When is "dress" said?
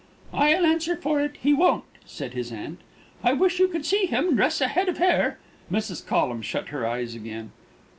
4.35-4.59